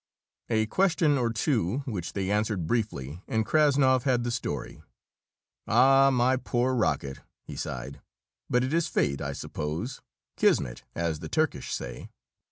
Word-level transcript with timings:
A 0.49 0.65
question 0.65 1.15
or 1.19 1.31
two, 1.31 1.83
which 1.85 2.13
they 2.13 2.31
answered 2.31 2.65
briefly, 2.65 3.21
and 3.27 3.45
Krassnov 3.45 4.01
had 4.01 4.23
the 4.23 4.31
story. 4.31 4.81
"Ah, 5.67 6.09
my 6.11 6.37
poor 6.37 6.73
rocket!" 6.73 7.19
he 7.45 7.55
sighed. 7.55 8.01
"But 8.49 8.63
it 8.63 8.73
is 8.73 8.87
fate, 8.87 9.21
I 9.21 9.33
suppose; 9.33 10.01
Kismet, 10.37 10.83
as 10.95 11.19
the 11.19 11.29
Turkish 11.29 11.71
say. 11.71 12.09